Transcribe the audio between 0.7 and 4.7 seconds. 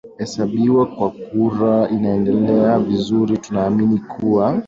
kwa kura inaendelea vizuri tunaamini kuwa